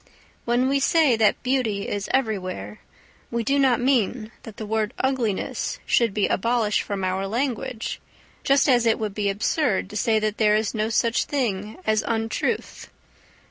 When 0.45 0.67
we 0.67 0.79
say 0.79 1.15
that 1.17 1.43
beauty 1.43 1.87
is 1.87 2.09
everywhere 2.11 2.79
we 3.29 3.43
do 3.43 3.59
not 3.59 3.79
mean 3.79 4.31
that 4.41 4.57
the 4.57 4.65
word 4.65 4.95
ugliness 4.97 5.77
should 5.85 6.11
be 6.11 6.25
abolished 6.27 6.81
from 6.81 7.03
our 7.03 7.27
language, 7.27 8.01
just 8.43 8.67
as 8.67 8.87
it 8.87 8.97
would 8.97 9.13
be 9.13 9.29
absurd 9.29 9.91
to 9.91 9.95
say 9.95 10.17
that 10.17 10.39
there 10.39 10.55
is 10.55 10.73
no 10.73 10.89
such 10.89 11.25
thing 11.25 11.77
as 11.85 12.03
untruth. 12.07 12.89